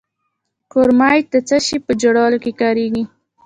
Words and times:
کرومایټ 0.71 1.25
د 1.33 1.35
څه 1.47 1.57
شي 1.65 1.77
په 1.85 1.91
جوړولو 2.01 2.37
کې 2.43 2.51
کاریږي؟ 2.61 3.03